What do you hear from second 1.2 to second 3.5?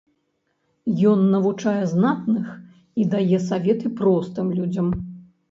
навучае знатных і дае